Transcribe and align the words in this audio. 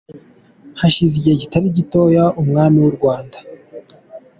Hashize 0.79 1.13
igihe 1.17 1.35
kitari 1.41 1.67
gito, 1.77 2.01
umwami 2.41 2.77
w’u 2.85 2.93
Rwanda 2.97 3.37